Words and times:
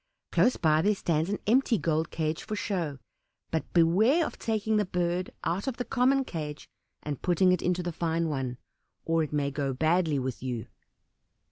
Close 0.31 0.57
by, 0.57 0.81
there 0.81 0.95
stands 0.95 1.29
an 1.29 1.37
empty 1.45 1.77
gold 1.77 2.09
cage 2.09 2.41
for 2.41 2.55
show, 2.55 2.97
but 3.51 3.71
beware 3.71 4.25
of 4.25 4.39
taking 4.39 4.77
the 4.77 4.85
bird 4.85 5.29
out 5.43 5.67
of 5.67 5.77
the 5.77 5.85
common 5.85 6.25
cage 6.25 6.67
and 7.03 7.21
putting 7.21 7.51
it 7.51 7.61
into 7.61 7.83
the 7.83 7.91
fine 7.93 8.27
one, 8.27 8.57
or 9.05 9.21
it 9.21 9.31
may 9.31 9.51
go 9.51 9.73
badly 9.73 10.17
with 10.17 10.41
you." 10.41 10.65